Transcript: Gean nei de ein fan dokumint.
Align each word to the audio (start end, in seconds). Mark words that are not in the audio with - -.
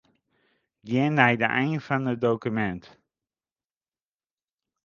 Gean 0.87 1.13
nei 1.17 1.35
de 1.41 1.47
ein 1.59 1.77
fan 1.87 2.03
dokumint. 2.23 2.83